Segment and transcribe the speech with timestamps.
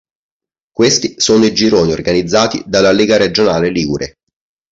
[0.71, 4.15] Questi sono i gironi organizzati dalla Lega Regionale Ligure.